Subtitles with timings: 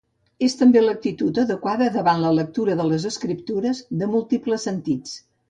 [0.45, 5.17] És també l'actitud adequada davant la lectura de les Escriptures, de múltiples sentits.